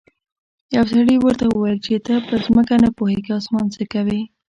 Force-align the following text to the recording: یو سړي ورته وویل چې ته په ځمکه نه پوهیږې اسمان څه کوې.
یو 0.75 0.83
سړي 0.93 1.15
ورته 1.19 1.45
وویل 1.47 1.79
چې 1.85 1.93
ته 2.05 2.15
په 2.27 2.33
ځمکه 2.45 2.75
نه 2.83 2.89
پوهیږې 2.97 3.31
اسمان 3.39 3.65
څه 3.75 3.83
کوې. 3.93 4.19